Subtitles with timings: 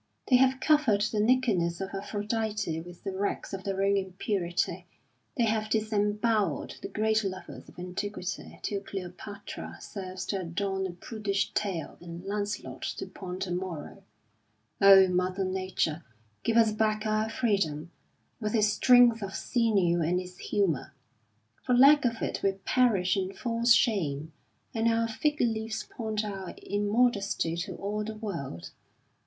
[0.29, 4.87] They have covered the nakedness of Aphrodite with the rags of their own impurity.
[5.37, 11.53] They have disembowelled the great lovers of antiquity till Cleopatra serves to adorn a prudish
[11.53, 14.03] tale and Lancelot to point a moral.
[14.81, 16.03] Oh, Mother Nature,
[16.41, 17.91] give us back our freedom,
[18.39, 20.95] with its strength of sinew and its humour!
[21.61, 24.33] For lack of it we perish in false shame,
[24.73, 28.71] and our fig leaves point our immodesty to all the world.